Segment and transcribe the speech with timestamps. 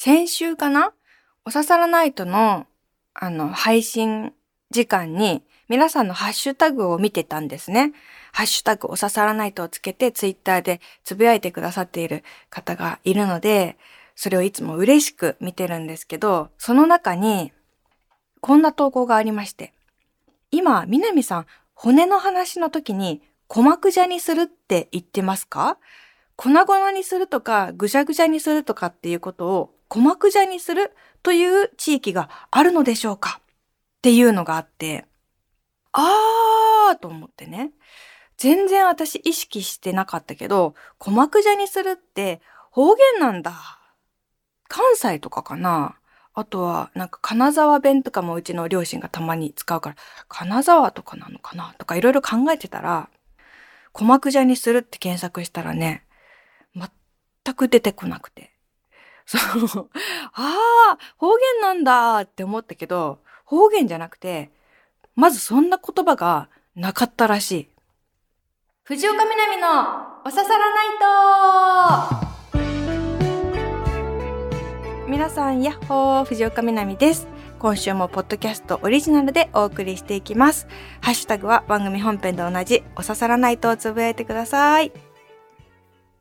[0.00, 0.92] 先週かな？
[1.44, 2.68] おささらナイトの、
[3.14, 4.32] あの、配信
[4.70, 7.92] 時間に、皆さんのハッシュタグを見てたんですね。
[8.32, 13.76] ハッシュタグおささらナイトをつけてツイッターでつぶやいてくださっている方がいるので、
[14.14, 17.52] それをいつも嬉しく見てるんですけど、その中に、
[18.40, 19.72] こんな投稿がありまして。
[20.52, 25.76] 今、南さん、骨の話の時に、鼓膜じゃにするって言ってますか？
[26.36, 30.92] 粉々にするとか、ぐじゃぐじゃにするとかっていうことを、鼓膜じゃにする
[31.22, 33.40] という地域があるのでしょうか？
[33.40, 35.06] っていうのがあって、
[35.92, 37.72] あーと思ってね。
[38.36, 42.40] 全然私意識してなかったけど、鼓膜じゃにするって
[42.70, 43.52] 方言なんだ。
[44.68, 45.96] 関西とかかな
[46.34, 49.96] あとは、なんか金沢弁とかもうちの両親がたまに使うから、
[50.28, 51.74] 金沢とかなのかな？
[51.78, 53.08] とかいろいろ考えてたら、
[53.92, 56.04] 鼓膜じゃにするって検索したらね、
[56.76, 58.52] 全く出てこなくて。
[59.28, 59.90] そう。
[60.32, 60.56] あ
[60.94, 64.50] あ、方言なんだって思ったけど、方言じゃなくて、
[65.14, 67.68] まずそんな言葉がなかったらしい。
[68.84, 69.68] 藤岡みなみの
[70.24, 70.86] おささらない
[72.24, 72.28] と
[75.06, 77.28] 皆さん、やっほー、藤岡みなみです。
[77.58, 80.68] 今週もポッドキャストオリジナルでお送りしていきます。
[81.00, 84.92] ハッシュタグは番組本編と同じ、おささらないとつぶやいてください。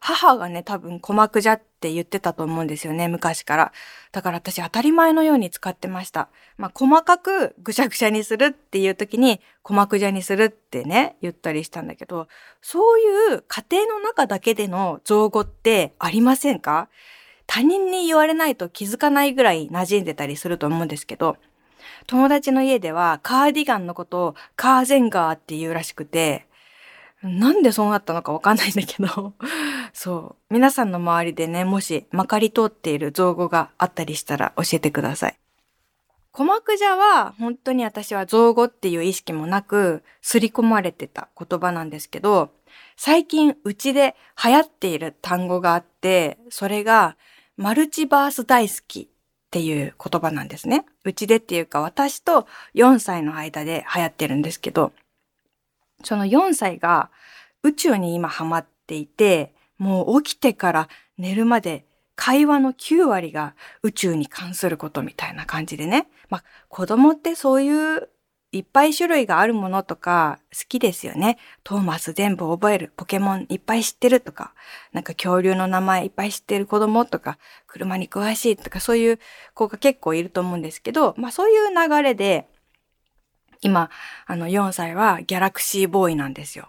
[0.08, 3.74] 母がね、多分鼓膜じゃって言ってたと思うんですよね、昔から。
[4.14, 6.30] だから私当たり前のように使ってました。
[6.58, 12.30] まあ、細かくぐしゃぐしゃにするっていう時に、鼓膜じゃにするってね、言ったりしたんだけど、
[12.62, 16.88] そういう家庭の中だけでの造語ってありませんか？
[17.46, 21.36] 他人に言われないと気づかないぐらい馴染んでたりすると思うんですけど、
[22.06, 26.46] 友達の家ではカーディガンのことをカーゼンガーって言うらしくて、
[27.24, 29.34] なんでそうなったのかわかんないんだけど、
[29.94, 30.54] そう。
[30.54, 35.40] 皆さんの周りでね、もしまかり通っている造語があったりしたら教えてください。
[36.32, 42.52] 鼓膜じゃは本当に私は造語っていう意識もなく、すり込まれてた言葉なんですけど、
[42.96, 47.18] 最近うちで流行っている単語があって、それが
[47.56, 49.08] マルチバース大好きっ
[49.50, 50.86] ていう言葉なんですね。
[51.04, 54.94] うちでっていうか私と4歳の間で流行ってるんですけど、
[56.04, 57.10] その4歳が
[57.64, 61.86] 宇宙に今ハマっていて、もう起きてから寝るまで
[62.16, 66.08] 会話の9割が宇宙に関することみたいな感じでね。
[66.30, 68.10] まあ子供ってそういう
[68.54, 71.38] いっぱい種類があるものとか好きですよね。
[71.64, 72.94] トーマス全部覚える。
[72.96, 74.54] ポケモンいっぱい知ってるとか、
[74.94, 77.38] なんか恐竜の名前いっぱい知ってる子供とか、
[77.68, 79.20] 車に詳しいとかそういう
[79.54, 82.48] 子が結構いると思うんですけど、まあそういう流れで、
[83.62, 83.90] 今、
[84.26, 86.68] あの4歳はギャラクシーボーイなんですよ。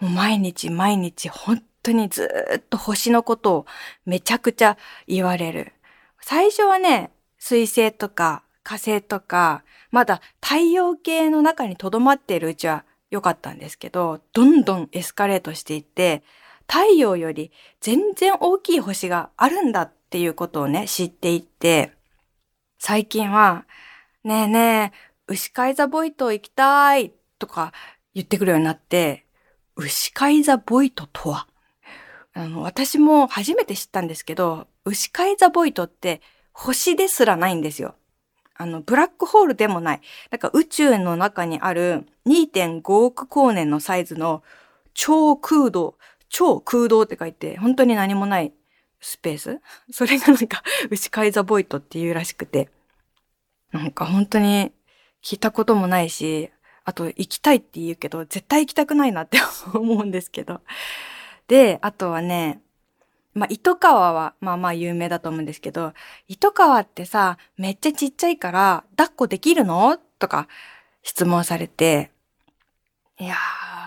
[0.00, 3.66] もう毎日毎日本当にずっと星のことを
[4.06, 5.72] めちゃくちゃ言われる。
[6.20, 16.22] 最初はね、水星とか火星とか、まだ太陽系の中に留まっているうちは良かったんですけど、どんどんエスカレートしていって、
[16.68, 21.92] 太陽より全然大きい星があるんだっていうことをね、知っていって、
[22.78, 23.64] 最近は、
[24.22, 27.72] ねえねえ、牛飼いザボイト行きたいとか
[28.14, 29.24] 言ってくるようになって、
[29.76, 31.46] 牛飼いザボイトとは？
[32.34, 36.20] あの、私も初めて知ったんですけど、牛飼いザボイトって
[36.52, 37.94] 星ですらないんですよ。
[38.56, 40.00] あの、ブラックホールでもない。
[40.30, 44.42] だか宇宙の中にある2.5億光年のサイズの
[44.94, 45.96] 超空洞、
[46.28, 48.52] 超空洞って書いて、本当に何もない
[49.00, 49.60] スペース？
[49.92, 52.68] それがなんか、牛飼いザボイトっていうらしくて。
[53.72, 54.72] なんか本当に
[55.22, 56.50] 聞いたこともないし、
[56.84, 59.38] あと行きたいって言うけど、絶対行きたくないなって
[59.74, 60.60] 思うんですけど。
[61.48, 62.60] で、あとはね、
[63.34, 65.92] まあ、糸川は、まあまあ有名だと思うんですけど、
[66.26, 69.98] 糸川ってさ、めっちゃちっちゃいから、抱っこできるの？
[70.18, 70.48] とか
[71.02, 72.10] 質問されて、
[73.18, 73.34] いや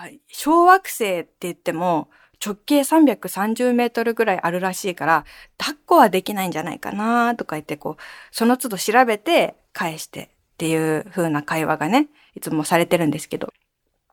[0.06, 2.08] ー、小惑星って言っても、
[2.44, 5.24] 直径330メートルぐらいあるらしいから、
[5.58, 10.33] 抱っこはできないんじゃないかなとか言って、こう、その都度調べて返して。
[10.54, 13.52] っていう風な会話がね、いつもされてるんですけど。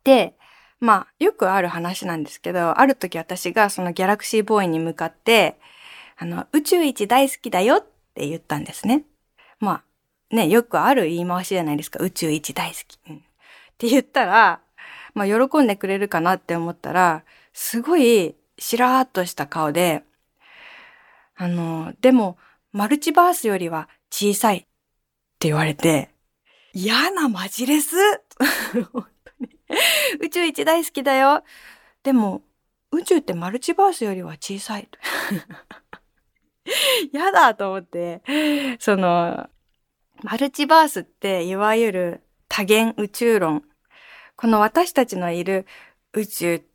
[0.04, 0.36] で、
[0.80, 5.60] まあ、よくある話なんですけど、ある時私がそのギャラクシーボーイに向かって、
[6.18, 7.86] あの、宇宙一大好きだよっ
[8.16, 9.04] て言ったんですね。
[9.60, 9.84] ま
[10.32, 12.00] あ、ね、よくある言い回しじゃないですか。
[12.00, 13.00] 宇宙一大好き。
[13.08, 13.20] うん、っ
[13.78, 14.62] て言ったら、
[15.14, 17.24] まあ、喜んでくれるかなって思ったら、
[17.54, 20.04] すごい、しらーっとした顔で、
[21.36, 22.38] あの、でも、
[22.72, 24.62] マルチバースよりは小さいっ
[25.40, 26.10] て言われて、
[26.74, 27.96] 嫌なマジレス
[30.20, 31.44] 宇宙一大好きだよ。
[32.04, 32.44] でも、
[32.92, 34.90] 宇宙ってマルチバースよりは小さい。
[37.12, 38.22] やだと思って、
[38.80, 39.50] その、
[40.24, 43.64] マルチバースっていわゆる多元宇宙論。
[44.36, 45.66] この私たちのいる
[46.14, 46.66] 宇宙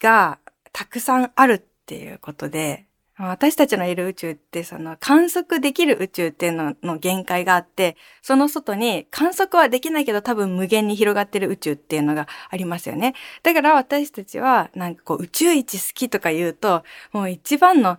[0.00, 0.38] が
[0.72, 2.86] たくさんあるっていうことで、
[3.18, 13.14] 私たちのいる宇宙ってその観測できる宇宙っていうのの限界があって、その外に観測はできないけど多分無限に広がってる宇宙っていうのがありますよね。
[13.42, 17.98] だから私たちはなんかこう宇宙一好きとか言うと、もう一番の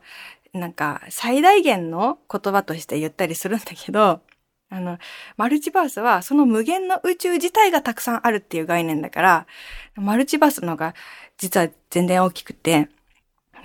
[0.53, 4.21] なんか最大限の言葉として言ったりするんだけど、
[4.71, 4.99] あの、
[5.35, 9.47] マルチバースはその無限の宇宙自体がたくさんあるっていう概念だから、
[9.95, 10.95] マルチバースの方が
[11.37, 12.87] 実は全然大きくて、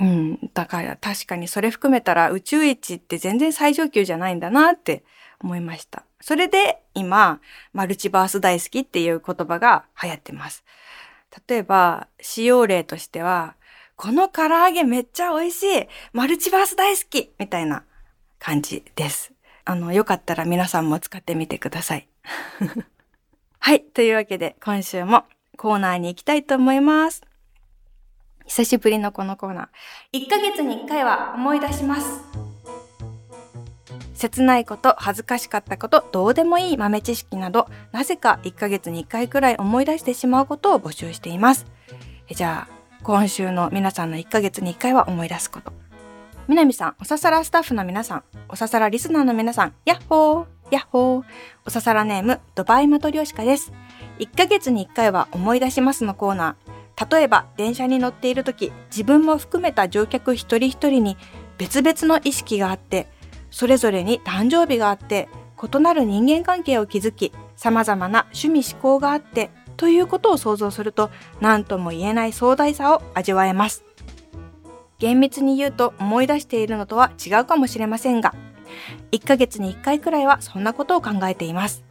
[0.00, 0.50] うん。
[0.54, 5.04] だから確かにそれ含めたら宇宙一って全然最上級じゃないんだなって
[5.40, 6.04] 思いました。
[6.20, 7.40] それで今、
[7.72, 10.64] マルチバース大好きっていう言葉が流行ってます。
[11.48, 13.56] 例えば、使用例としては、
[13.96, 17.84] この唐揚げめっちゃ美味しいマルチバース大好きみたいな
[18.38, 19.32] 感じです。
[19.64, 22.08] あの、よかったら皆さんも使ってみてください。
[23.58, 23.82] はい。
[23.82, 25.24] というわけで、今週も
[25.56, 27.22] コーナーに行きたいと思います。
[28.46, 30.20] 久しぶりのこのコーナー。
[30.20, 32.20] 1ヶ月に1回は思い出します。
[34.14, 41.66] 切ないこと、恥ずかしかったこと、どうでもいい豆知識など、なぜか1ヶ月に1回くらい思い出してしまうことを募集しています。
[42.30, 45.72] じゃあ、今週の皆さんの1ヶ月に1回は思い出すこと。
[46.46, 51.24] みなみさん、おささらスタッフの皆さん、おささらリスナーの皆さん、やっほーやっほー
[51.66, 53.72] おささらネーム、ドバイマトリョシカです。
[54.18, 56.63] 1ヶ月に1回は思い出しますのコーナー。
[57.10, 61.16] 例えば電車に乗っている時自分も含めた乗客一人一人に
[61.58, 63.08] 別々の意識があって
[63.50, 65.28] それぞれに誕生日があって
[65.62, 71.10] 異なる人間関係を築き様々な趣味思考があってということを想像すると
[71.40, 73.84] 何とも言えない壮大さを味わえます。
[74.98, 78.34] 厳密に言うと思い出しているのとは違うかもしれませんが
[79.12, 81.84] 1ヶ月に1回くらいはそんなことを考えています。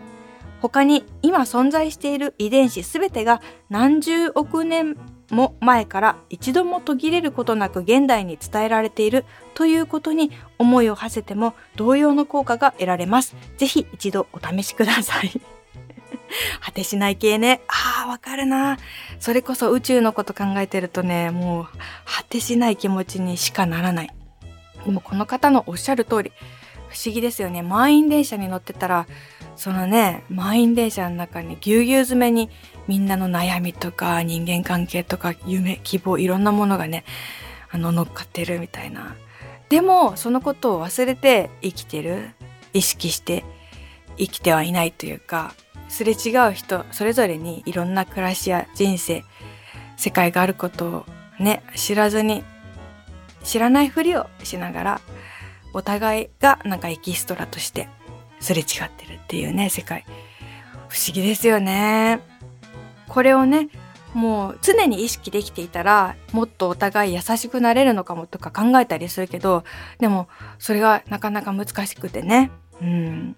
[0.63, 4.95] 他に今存在している遺伝子すべてが何十億年
[5.30, 9.25] も前から一度も途切れることなく現代に伝えられている
[9.56, 13.36] ということに思いを馳せても同様の効果が得られます。
[13.57, 15.33] ぜひ一度お試しください。
[16.62, 17.59] 果てしない系ね。
[17.68, 18.77] ああ、わかるな。
[19.19, 21.68] それこそ宇宙のこと考えてるとね、もう
[22.06, 24.13] 果てしない気持ちにしかならない。
[24.86, 26.31] でもこの方のおっしゃる通り、
[26.94, 27.63] 不思議ですよね。
[27.63, 29.07] 満員電車に乗ってたら、
[29.56, 32.50] そのね、満員電車の中にぎゅうぎゅう詰めに
[32.88, 37.04] みんなの悩みとか人間関係とか夢、希望、いろんなものがね、
[37.72, 39.16] あの乗っかってるみたいな。
[39.69, 42.30] でも、そのことを忘れて生きてる、
[42.74, 43.44] 意識して
[44.18, 45.56] 生きてはいないというか、
[45.90, 49.24] すれ違う人、それぞれにいろんな暮らしや人生、
[49.98, 51.06] 世界があることを
[51.40, 52.44] ね、知らずに、
[53.44, 55.01] 知らないふりをしながら、
[55.73, 57.89] お互いがなんかエキストラとして
[58.39, 60.05] すれ違ってるっていうね、世界。
[60.89, 62.19] 不思議ですよね。
[63.07, 63.69] これをね、
[64.13, 69.63] もう常に意識できていたら、もっとお互い優しくなれるのかもとか考えたりするけど、
[69.99, 70.27] でも
[70.59, 72.51] それがなかなか難しくてね。
[72.81, 73.35] うん。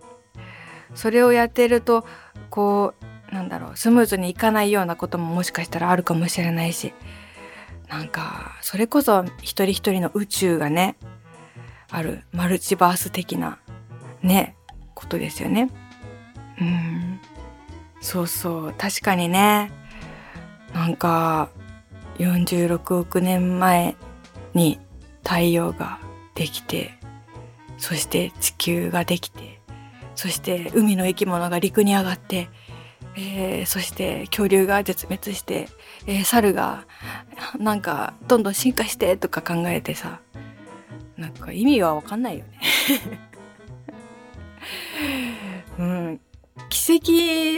[0.93, 2.05] それをやってると、
[2.49, 2.93] こ
[3.31, 6.93] う、なんだろう、スムーズにいかないようなことももしかしたらあるかもしれないし、
[7.89, 10.95] なんか、それこそ一人一人の宇宙がね、
[11.95, 13.57] あるマルチバース的な
[14.21, 14.57] ね、
[14.95, 15.69] ことですよね。
[16.59, 17.21] うん。
[18.01, 18.73] そうそう。
[18.77, 19.71] 確かにね。
[20.73, 21.49] なんか、
[22.17, 23.95] 46億年前
[24.53, 24.77] に
[25.23, 25.99] 太陽が
[26.33, 26.91] できて、
[27.77, 29.61] そして地球ができて、
[30.15, 32.49] そして海の生き物が陸に上がって、
[33.15, 35.69] えー、そして恐竜が絶滅して、
[36.07, 36.87] えー、猿が
[37.57, 40.19] なんかどんどん進化してとか考えてさ、
[41.17, 42.59] なんか意味はわかんないよね。
[45.79, 46.21] うん、
[46.69, 46.93] 奇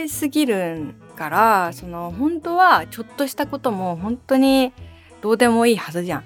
[0.06, 4.72] 跡すぎるからその本当はちょっとしたことも本当に
[5.20, 6.24] どうでもいいはずじゃん。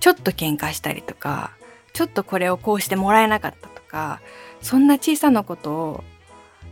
[0.00, 1.50] ちょっと喧嘩したりとか
[1.92, 4.20] ちょっとこれをこうしてもらえなかったとか
[4.60, 6.04] そんな小さなことを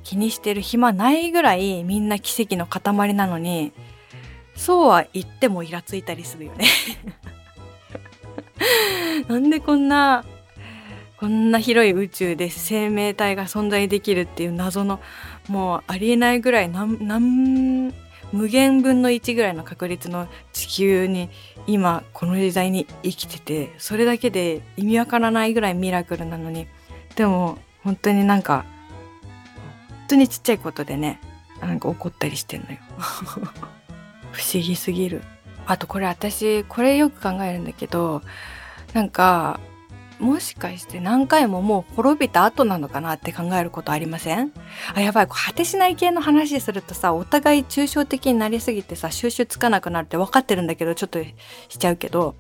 [0.03, 3.73] 気にしてる暇ないぐらいみんな奇跡の塊なのに
[4.55, 6.67] そうは言ってもイラついたりするよね。
[9.29, 10.25] なんでこんな
[11.19, 15.01] こんな広い宇宙で生命体が存在できるっていう謎の
[15.49, 17.93] もうありえないぐらい何
[18.33, 21.31] 無限分の1ぐらいの確率の地球に
[21.67, 26.67] 今この時代に生きててそれだけで意味わからないぐらいミラクルなのに。
[27.17, 28.65] でも本当になんか
[29.89, 31.21] 本当にちっちゃいことでね
[31.61, 32.79] なんか怒ったりしてんのよ。
[34.33, 35.23] 不思議すぎる。
[35.67, 38.23] あとこれ私これよく考えるんだけど
[38.93, 39.61] なんか
[40.21, 44.53] もしかして何回ももう滅びた後なのかなって考えることありません？
[44.95, 51.23] あやばい果てしない系の話するとさお互い抽象的になりすぎてさ収集つかなくなるって分かってるんだけどちょっと
[51.69, 52.37] しちゃうけど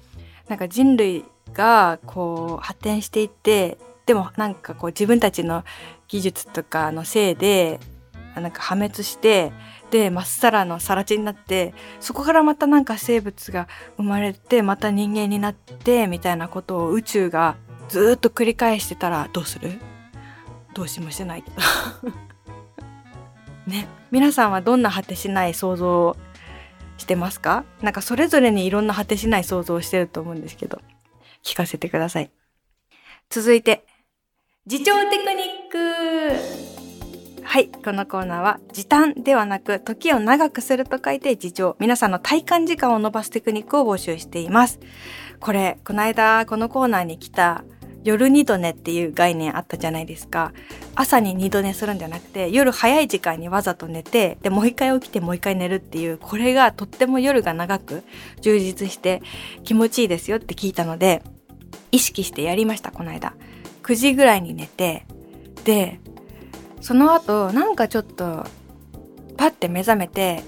[0.48, 3.76] なんか人類がこう発展していって
[4.06, 5.64] でもなんかこう自分たちの
[6.06, 7.80] 技術とかのせいで
[8.36, 9.52] なんか破滅して
[9.94, 17.54] でまっさらの更地になってそこからまたなんか生物が生まれてまた人間になってみたいなことを宇宙が
[17.88, 19.78] ずっと繰り返してたらどうする？
[20.74, 21.56] どうしもしてないけど。
[23.70, 23.86] ね。
[24.10, 26.16] 皆さんはどんな果てしない想像を
[26.96, 27.64] してますか？
[27.80, 30.80] なんかそれぞれにいろんな果てしない想像をしてると思うんですけど。
[31.44, 32.32] 聞かせてください。
[33.30, 33.86] 続いて
[34.66, 36.73] 自重テクニック。
[37.44, 37.68] はい。
[37.68, 41.76] このコーナーは、時短ではなく、時を長くすると書いて自重。
[41.78, 44.80] 皆さんの体感時間を伸ばすテクニックを募集しています。
[45.40, 47.62] これ、この間、このコーナーに来た、
[48.02, 50.52] 夜二度寝っていう概念あったじゃないですか。
[50.94, 58.02] 朝に二度寝するんじゃなくて、夜早い時間にわざと寝て、で、もう一回起きてもう一回寝るっていう、これがとっても夜が長く
[58.40, 59.22] 充実して
[59.64, 61.22] 気持ちいいですよって聞いたので、
[61.92, 63.34] 意識してやりました、この間。
[63.82, 65.06] 9時ぐらいに寝て
[65.64, 66.00] で
[66.84, 68.44] その後なんかちょっと
[69.38, 70.42] パッて目覚めて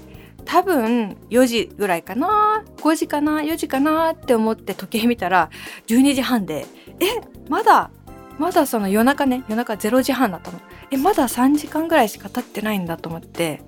[0.45, 5.49] 多分4時ぐらいかな5時かな4時かなって思って時計見たら
[5.87, 6.67] 12時半で
[6.99, 7.05] え
[7.49, 7.89] まだ
[8.37, 10.59] まだその夜中ね夜中0時半だったの。
[10.91, 13.63] えまだ3時間ぐらいしか経ってないんだと思って。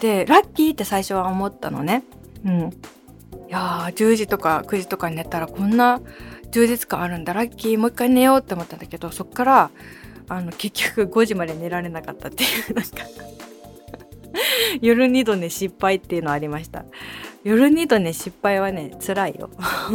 [0.00, 2.02] でラッキーって最初は思ったのね。
[2.44, 2.58] うん。
[2.60, 2.62] い
[3.48, 6.00] やー10時とか9時とかに寝たらこんな
[6.50, 7.32] 充実感あるんだ。
[7.32, 9.70] ラッキーもう一回寝ようって思ったんだけどそっから
[10.28, 13.04] あの結局5時まで寝られなかったっていうなんか。
[14.80, 16.84] 夜二度寝失敗っていうのありました。
[17.44, 19.50] 夜二度寝失敗はね辛いよ。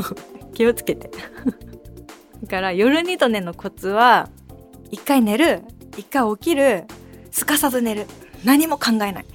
[0.53, 1.10] 気をつけて。
[2.43, 4.29] だから夜二度寝のコツは
[4.91, 5.62] 一回寝る
[5.98, 6.86] 一回起きる
[7.31, 8.05] すかさず寝る。
[8.43, 9.25] 何も考えない。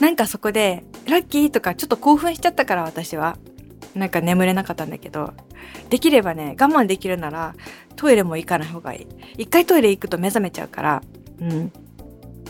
[0.00, 3.36] なんかそこでラッキーとかちょっと興奮しちゃったから私は。
[3.94, 5.34] なんか眠れなかったんだけど
[5.90, 7.54] できればね我慢できるなら
[7.96, 9.06] トイレも行かない方がいい。
[9.42, 11.02] 一回トイレ行くと目覚めちゃうから
[11.40, 11.72] うん、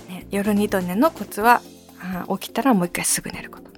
[0.08, 1.62] ね、夜二度寝のコツは
[2.40, 3.68] 起きたらもう一回すぐ寝ること。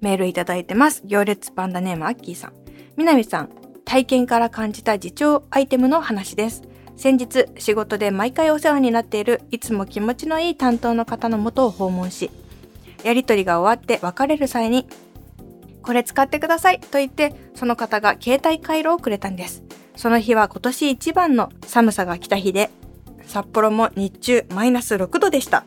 [0.00, 1.02] メールいただいてます。
[1.04, 2.52] 行列パンダネームアッキーさん。
[2.96, 3.50] 南さん
[3.84, 6.62] 体験から感じた自重アイテムの話です。
[6.96, 12.30] 先日仕事で毎回お世話になっているいつも気持ちのいい担当の方のもとを訪問し
[13.04, 14.86] やりとりが終わって別れる際に
[15.86, 19.62] これ使ってくださいと言って、その方が携帯回路をくれたんです。
[19.94, 22.70] その日は今年一番の寒さが来た日で、
[23.24, 25.64] 札幌も日中マイナス6度でした。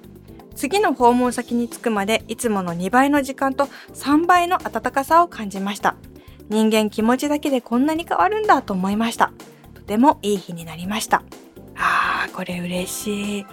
[0.55, 5.95] 次の訪問先に着くまでいつもの2倍の時間と3倍の暖かさを感じました。
[6.49, 9.31] 人間気持ちだけでこんなに変わるんだと思いました。
[9.73, 11.23] とてもいい日になりました。
[11.77, 13.45] あー、これ嬉しい。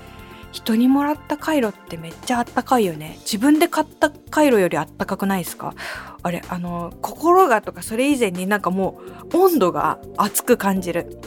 [0.56, 3.18] 人にもらったカイロってめっちゃあったかいよね。
[3.20, 5.74] 自分で買ったカイロよりあったかくないですか？
[6.22, 8.98] あれ、あの、心がとかそれ以前になんかも
[9.30, 11.20] う温度が熱く感じる。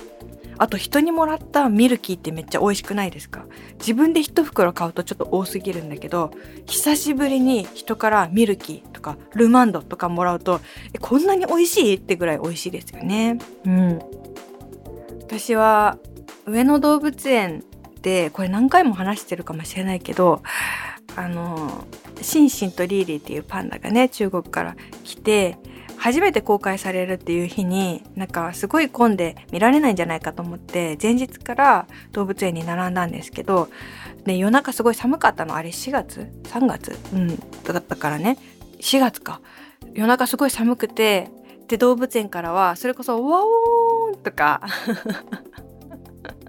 [0.57, 3.45] あと人にもらったミルキーってめっちゃ美味しくないですか？
[3.77, 6.31] 自分で一袋買うとちょっと多すぎるんだけど、
[6.65, 10.59] 久しぶりに人からミルキーとかルマンドとかもらうと、
[10.91, 13.37] え、こんなに美味しいってぐらい美味しいですよね。
[13.63, 13.99] うん。
[15.21, 15.99] 私は
[16.47, 17.63] 上野動物園
[17.99, 20.41] ってこれ何回も話してるかもしれないけど
[21.15, 21.85] あの
[22.21, 25.57] シンシンとリーリーっていうパンダがね中国から来て
[25.97, 33.67] 初めて公開されるっていう日になんかすごい混んで見られないんじゃないかと思って前日から動物園に並んだんですけど
[34.23, 35.55] で夜中すごい寒かったの。
[35.55, 36.97] あれ4月？3月？
[37.13, 38.37] うんだったからね。
[38.79, 39.41] 4月か。
[39.93, 41.29] 夜中すごい寒くて
[41.67, 44.61] で動物園からはそれこそ「ワオーン!」とか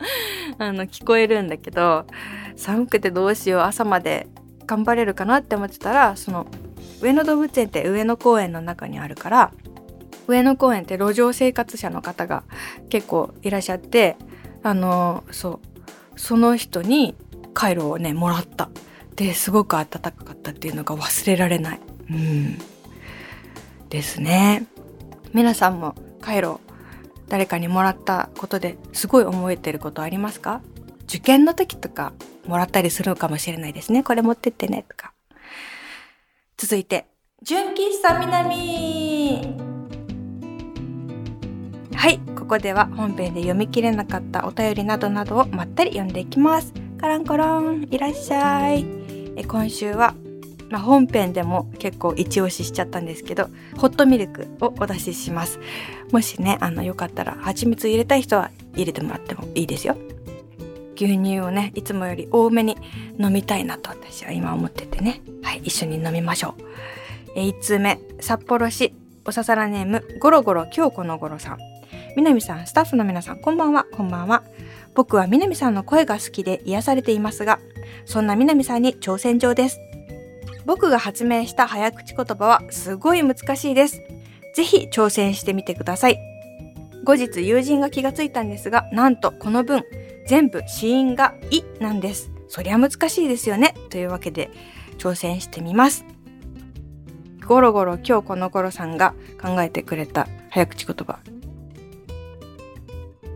[0.58, 2.06] あの聞こえるんだけど
[2.56, 4.26] 寒くてどうしよう朝まで
[4.66, 6.46] 頑張れるかなって思ってたらその
[7.00, 9.52] 上野動物園って上野公園の中にあるから
[10.26, 12.44] 上野公園って路上生活者の方が
[12.88, 14.16] 結構いらっしゃって
[14.62, 15.80] あのそう
[16.16, 17.14] その人に
[17.54, 18.70] カイロをねもらった。
[19.20, 21.80] ですごく暖かかったっていうのが忘れられない。
[22.10, 22.58] うん。
[23.90, 24.64] ですね。
[25.34, 26.58] 皆さんもカイロ
[27.30, 30.60] 誰かにもらったことですごい思えてることありますか？
[31.04, 32.12] 受験の時とか
[32.46, 34.02] もらったりするかもしれないですね。
[34.02, 35.12] これ持ってってねとか。
[36.58, 37.06] 続いて、
[37.42, 39.56] 純喫茶南
[41.94, 46.74] はい、ここでは本編で読み切れなかったお便りなどなどをまったり読んでいきます。
[47.00, 48.84] カランコロン、いらっしゃい。
[49.36, 50.14] え今週は
[50.70, 55.58] まあ、本編でも結構一押ししちゃったんですけどホットミルクをお出しします。
[56.12, 59.96] もしねあのよかったら蜂蜜入れたい人は入れてもらってもいいですよ。
[60.94, 62.76] 牛乳をねいつもより多めに
[63.18, 65.20] 飲みたいなと私は今思っててね。
[65.42, 66.62] はい一緒に飲みましょう。
[67.34, 71.58] え1通目札幌市おささらネームゴロゴロ今日このごろさん。
[72.16, 73.86] 南さんスタッフの皆さんこんばんは。
[73.92, 74.44] こんばんは。
[74.94, 77.58] 僕は南さんの声が好きで癒されていますが
[78.04, 79.80] そんな南さんに挑戦状です。
[80.70, 84.04] 僕が発明した早口言葉はすごい難しいです。
[84.54, 86.20] ぜひ挑戦してみてください。
[87.02, 89.82] 後日友人が気がついたんですがなんとこの文
[90.28, 92.30] 全部死因が「い」なんです。
[92.46, 93.74] そりゃ難しいですよね。
[93.88, 94.48] というわけで
[94.96, 96.04] 挑戦してみます。
[97.44, 101.18] ゴロゴロ今日この頃さんが考えてくれた早口言葉。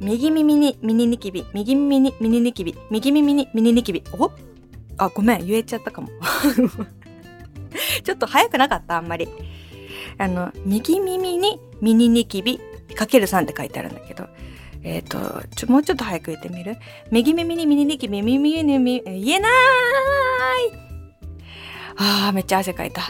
[0.00, 4.04] 右耳にミニニキビ右耳にミニニキビ右耳にミニニキビ。
[4.16, 4.30] お？
[4.98, 6.10] あごめん言えちゃったかも。
[8.04, 9.28] ちょっと早くなかったあんまり。
[10.16, 12.60] あの右耳にミニニキビ
[12.94, 14.28] かける3って書いてあるんだけど。
[14.82, 16.76] えっ、ー、とちょもうちょっと早く言ってみる？
[17.10, 19.52] 右耳にミニニキビ耳に耳言えない！
[21.96, 23.02] あーめっちゃ汗かいた。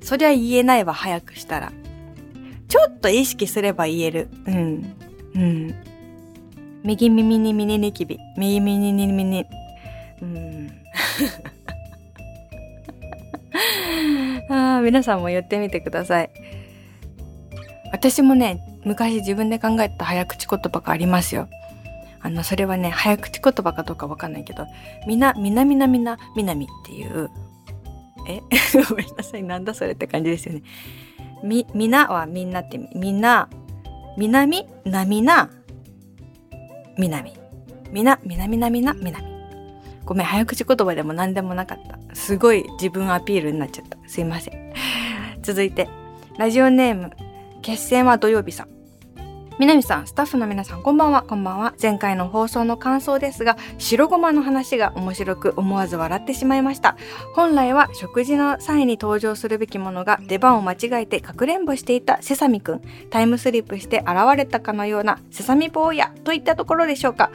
[0.00, 1.72] そりゃ言えないわ早くしたら。
[2.68, 4.28] ちょっと意識すれば言える。
[4.46, 4.94] うん。
[5.34, 5.74] うん。
[6.82, 8.18] 右耳にミニニキビ。
[8.36, 9.46] 右耳にミニ
[10.22, 10.70] うん。
[14.50, 16.30] あ皆さんも言ってみてください
[17.92, 21.48] 私もね昔自分で考えた早口言葉がありますよ。
[22.22, 24.66] あの、それはね、早口言葉かどうかわかんないけど、
[25.06, 27.30] みな、みなみなみな、みなみっていう、
[28.28, 28.40] え？
[28.88, 30.62] ごめんなさい、なんだそれって感じですよね。
[31.42, 33.48] み、みなはみんなってみんな、
[34.18, 35.50] みなみ、なみな、
[36.98, 37.34] みなみ。
[37.90, 39.26] みな、みなみなみな、みなみ。
[40.04, 41.98] ごめん、早口言葉でも何でもなかった。
[42.14, 43.98] すごい自分アピールになっちゃった。
[44.08, 44.72] すいません。
[45.42, 45.88] 続いて、
[46.38, 47.10] ラジオネーム、
[47.62, 48.80] 決戦は土曜日さん。
[49.60, 51.74] 南さん、スタッフの皆さん、こんばんは、こんばんは。
[51.80, 56.96] 前回の放送の感想ですが、白ごまの話が面白く思わず笑ってしまいました。
[57.34, 62.82] 本来は食事の際に登場するべきものが出番を間違えてかくれんぼしていたセサミくん。
[63.10, 67.30] タイムスリップして現れたかのようなセサミ坊やといったところでしょうか。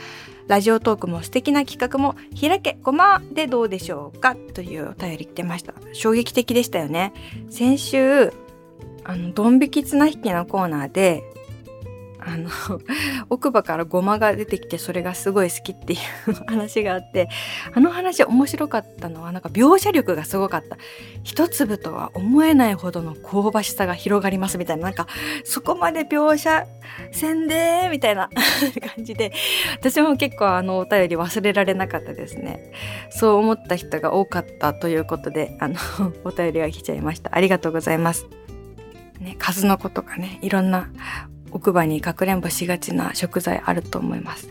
[0.48, 4.36] ラジオトークも素敵な企画も開けごまでどうでしょうか？
[4.54, 5.74] というお便り来てました。
[5.94, 7.14] 衝撃的でしたよね。
[7.50, 8.32] 先週、
[9.04, 11.24] あの、ドン引き綱引きのコーナーで、
[12.26, 12.50] あの、
[13.30, 17.30] 奥歯からゴマが出てきてそれがすごい好きっていう話があって、
[17.74, 20.78] あの話面白かったのはなんか描写力がすごかった。
[21.24, 25.08] 一粒とは思えないほどの香ばしさが広がりますみたいな、なんか
[25.44, 26.66] そこまで描写
[27.12, 28.30] せんでみたいな
[28.96, 29.32] 感じで、
[29.80, 32.72] 私も結構あのお便り忘れられなかったですね。
[33.12, 35.76] そう思った人が多かったということで、あの、
[36.26, 37.36] お便りが来ちゃいました。
[37.36, 38.26] ありがとうございます。
[39.20, 40.90] ね、数の子とかね、いろんな
[41.56, 44.50] 奥歯にかくれんぼしがちな食材あると思います。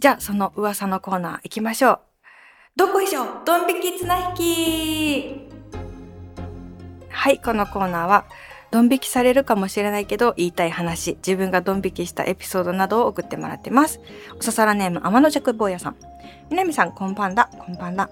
[0.00, 2.00] じゃあ、その噂のコーナー行きましょう。
[2.74, 5.48] どこいしょドン引き綱引き
[7.10, 8.24] はい、このコーナーは、
[8.72, 14.00] ドン引きされるかもしれないけど言いたい話、自分がドン引きしたエピソードなどを送ってもらってます。
[14.36, 15.96] おささらネーム天野弱坊やさん。
[16.50, 18.10] 南さん、こんばんだ、こんばんだ。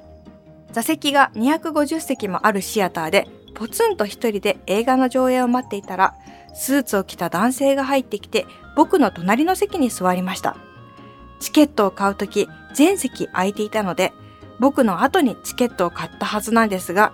[0.71, 6.15] 座席が250席もあるシアターでポツンと一人で映画の上映を待っていたら、
[6.55, 10.57] スーツを着た男性が入ってきて、僕の隣の席に座りました。
[11.41, 14.13] チケットを買うとき、全席空いていたので、
[14.59, 17.13] 僕の後にチケットを買ったはずなんですが、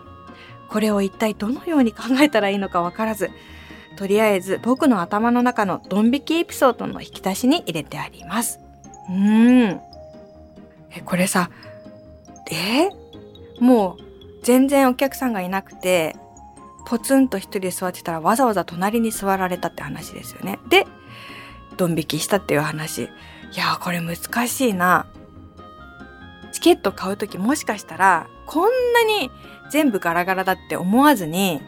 [0.68, 3.30] これを一体どのように考えたらいいのかわからず、
[3.96, 8.60] とりあえず僕の頭の中のドン引きエピソードの引き出しに入れてあります。
[9.08, 9.80] うーん。
[10.90, 11.50] え、これさ、
[12.50, 12.90] え？
[13.60, 14.02] もう
[14.44, 16.14] 全然お客さんがいなくて、
[16.88, 20.58] ポツンと一人で座ってたらわざわざ隣に座られたって話ですよね。
[20.70, 20.86] で、
[21.76, 23.02] ドン引きしたっていう話。
[23.02, 23.08] い
[23.54, 24.16] やーこれ難
[24.48, 25.06] しいな。
[26.52, 29.30] チケット買うときもしかしたらこんなに
[29.70, 31.60] 全部ガラガラだって思わずに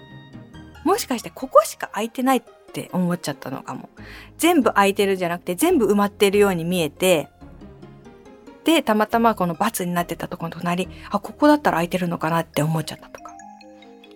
[0.84, 3.90] もしかしてここしか空いてないって思っちゃったのかも。
[4.38, 7.28] 全部空いてるじゃなくて全部埋まってるように見えて
[8.64, 13.19] で、たまたまこの×になってたとこの隣、あ、ここだったら空いてるのかなって思っちゃったと。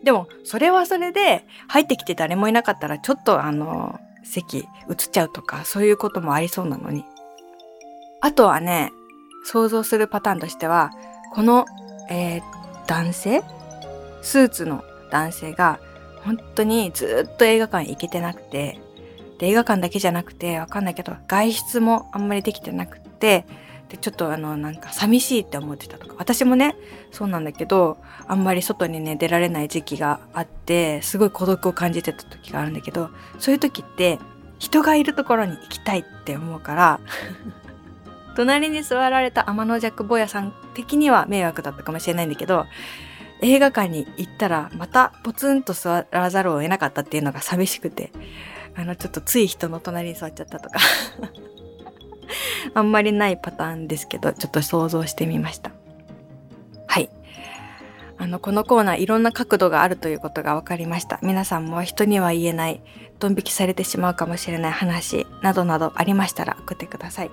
[0.04, 4.66] でも、それはそれで、入ってきて誰もいなかったら、ちょっとあの、席移っ
[5.10, 7.04] ちゃうとか、そういうこともありそうなのに。
[8.20, 8.92] あとはね、
[9.44, 10.90] 想像するパターンとしては、
[11.34, 11.64] この、
[12.10, 12.42] えー、
[12.86, 13.42] 男性？
[14.22, 15.80] スーツの男性が、
[16.24, 18.78] 本当にずっと映画館行けてなくて、
[19.38, 23.46] で映画館だけじゃなくて、わかんないけど、外出もあんまりできてなくて、
[23.94, 26.14] でちょっとあのなんか寂しいって思ってたとか。
[26.18, 26.74] 私もね
[27.12, 34.18] そうなんだけどあんまり外にね出られない時期があってすごい孤独を感じてた時があるんだけどそういう時って
[34.58, 37.00] 人がいるところに行きたいって思うから
[38.34, 42.66] 隣に座られた天の弱坊やさん的には迷惑だったかもしれないんだけど
[43.42, 48.10] 映画館に行ったらまたポツンと座らざるを得なかったっていうのが寂しくて
[48.76, 50.78] あのちょっとつい人の隣に座っちゃったとか
[52.74, 55.70] あんまりないパターンですけどちょっと想像してみました。
[56.86, 57.10] はい。
[58.16, 61.18] あのこのコーナーいろんな角度があるということが分かりました。
[61.22, 62.80] 皆さんも人には言えない
[63.18, 67.30] ドン引きされてしまうかもしれない話などなどありましたら送ってください。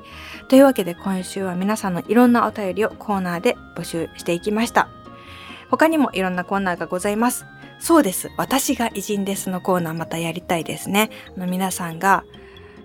[0.47, 4.89] というわけで今週は皆さんのいろんなお便りをコーナーで募集していきました。
[5.69, 7.45] 他にもいろんなコーナーがございます。
[7.79, 8.29] そうです。
[8.37, 11.09] 私が偉人ですのコーナーまたやりたいですね。
[11.35, 12.23] あの皆さんが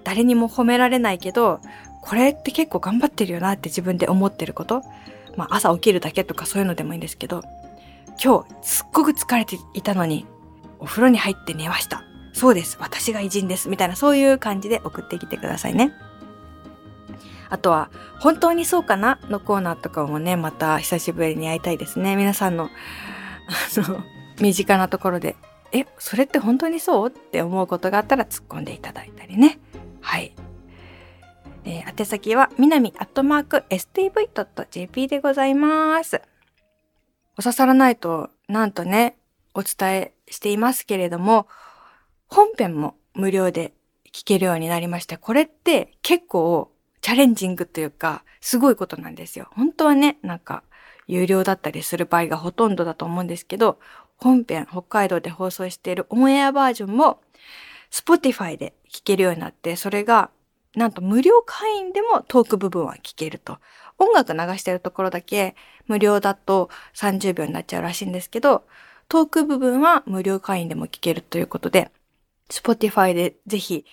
[0.04, 1.60] 誰にも褒められないけど
[2.06, 4.82] これって結構頑張ってるよなって自分で思ってること。
[5.36, 7.42] まあ朝起きるだけとかそういうのでもいいんですけど
[8.22, 10.24] 今日すっごく疲れていたのに
[10.78, 12.02] お風呂に入って寝ました。
[12.32, 12.76] そうです。
[12.80, 13.68] 私が偉人です。
[13.68, 15.92] みたいなそういう感じで送ってきてくださいね。
[17.48, 17.90] あとは
[18.20, 19.18] 本当にそうかな？
[19.28, 22.16] のコーナーとかもねまた久しぶりに会いたいですね。
[22.16, 24.02] 皆さんのあの
[24.40, 25.36] 身近なところで。
[25.72, 27.08] えそれって本当にそう？
[27.08, 29.58] って思うことがあったら突っ込んでいただいたりね。
[30.00, 30.32] はい。
[31.68, 36.22] えー、宛先は、みなみアットマーク stv.jp でございます。
[37.36, 39.16] お刺さらないと、なんとね、
[39.52, 41.48] お伝えしていますけれども、
[42.28, 43.72] 本編も無料で
[44.12, 49.48] 聞けるようになりまして、これって結構チャレンジングというか、すごいことなんですよ。
[49.50, 50.62] 本当はね、なんか、
[51.08, 53.80] 有料だったりする場合がほとんどだと思うんですけど、
[54.16, 57.20] 本編、北海道で放送しているオンエアバージョンも、
[57.90, 60.30] Spotify で聞けるようになって、それが
[60.76, 63.58] なんと無料会員でもトーク部分は聞けると。
[63.98, 68.64] 音楽流してるところだけ無料だと30秒になっちゃうらしいんですけど、
[69.08, 71.90] トーク部分は無料会員でも聞けるということで、
[72.50, 73.86] Spotify でぜひ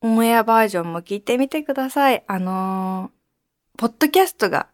[0.00, 2.24] オンエアバージョンも聞いてみてください。
[2.26, 4.68] あのー、ポッドキャストが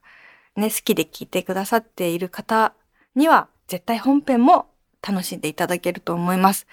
[0.54, 2.72] ね、好きで聞いてくださっている方
[3.14, 4.70] には絶対本編も
[5.06, 6.66] 楽しんでいただけると思います。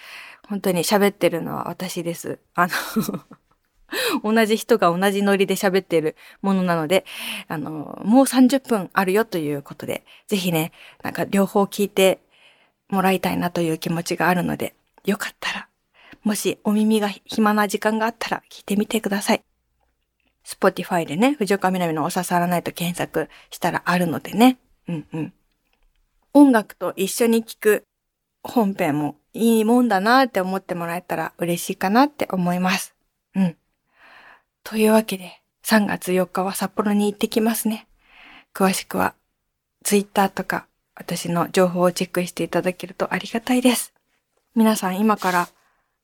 [0.48, 2.40] 本当に喋ってるのは私です。
[2.54, 2.74] あの
[4.24, 7.06] 同じ人が同じノリで喋ってるものなので、
[7.48, 10.72] あの、もう30分あるよということで、ぜひね、
[11.04, 12.20] なんか両方聞いて
[12.90, 14.76] もらいたいなという気持ちがあるので、
[15.06, 15.68] よかったら、
[16.24, 19.44] もしお耳が暇な時間があったら聞いてみてください。
[20.46, 24.58] Spotify でね、藤岡みなみのお刺さらないと検索したらあるのでね。
[24.88, 25.34] うんうん。
[26.34, 27.84] 音楽と一緒に聞く
[28.44, 32.94] 本編もいいもんだなって思ってもらえたら嬉しいかなって思います。
[33.36, 33.58] うん。
[34.64, 37.88] というわけで、3月4日は札幌に行ってきますね。
[38.54, 39.14] 詳しくは、
[39.84, 43.94] ツイッターとか、私の情報をチェックしていただけるとありがたいです。
[44.56, 45.50] 皆さん今から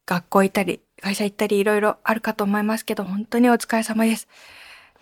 [0.06, 4.28] 学校行ったり、会社行ったりいろいろあるかと思いますけど、本当にお疲れ様です。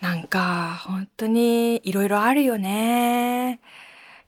[0.00, 3.60] なんか、本当にいろいろあるよね。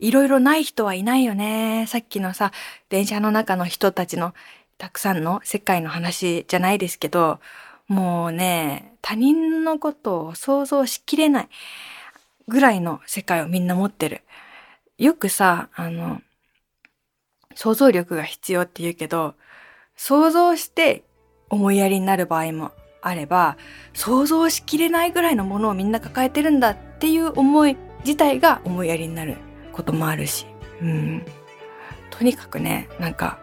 [0.01, 1.85] いろいろない人はいないよね。
[1.87, 2.51] さっきのさ、
[2.89, 4.35] 電車の中の人たちの
[4.79, 7.39] たくさんの世界の話じゃないですけど、
[7.91, 11.49] もうね、他人のことを想像しきれない
[12.47, 14.23] ぐらいの世界をみんな持ってる。
[14.97, 16.23] よくさ、あの、
[17.57, 19.35] 想像力が必要って言うけど、
[19.97, 21.03] 想像して
[21.49, 22.71] 思いやりになる場合も
[23.03, 23.57] あれば、
[23.93, 29.37] 想像しきれないぐらいのものをみんな抱えてるんだっていう思い自体が思いやりになる
[29.73, 30.47] こともあるし。
[30.81, 31.25] うん。
[32.11, 33.41] とにかくね、なんか、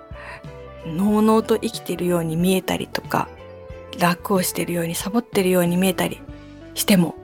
[0.86, 3.28] のうのうと生きてるように見えたりとか、
[4.00, 6.22] 楽をしてるようにサボってるように見えたり
[6.74, 7.16] しても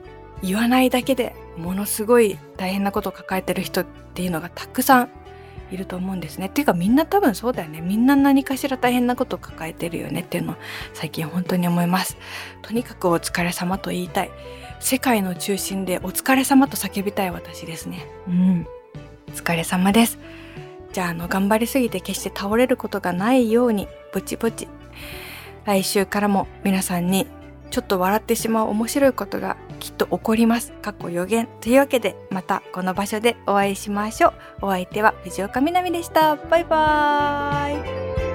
[0.42, 3.84] 言わないだけでものすごい大変なことを抱えてる人っ
[4.14, 5.10] ていうのがたくさん
[5.70, 6.46] いると思うんですね。
[6.46, 7.80] っていうかみんな多分そうだよね。
[7.80, 10.56] みんな何かしら大変なことを抱えてるよねっていうのを
[10.92, 12.16] 最近本当に思います。
[12.62, 14.30] とにかくお疲れ様と言いたい。
[14.80, 18.06] 世界の中心でお疲れ様と叫びたい私ですね。
[18.28, 18.66] うん。
[19.28, 20.18] お疲れ様です。
[20.92, 24.68] じゃああの頑張りすぎて決して倒れることがないようにぼちぼち
[25.64, 27.26] 来週からも皆さんに
[27.70, 30.72] ちょっと笑ってしまう面白いことがきっと起こります。
[30.80, 31.48] 過去予言。
[31.60, 34.66] というわけで、またこの場所でお会いしましょう。
[34.66, 36.36] お相手は藤岡みなみでした。
[36.36, 38.33] バイバーイ。